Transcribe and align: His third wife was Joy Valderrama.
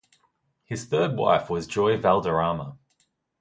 His 0.65 0.85
third 0.85 1.15
wife 1.15 1.47
was 1.47 1.67
Joy 1.67 1.95
Valderrama. 1.95 2.75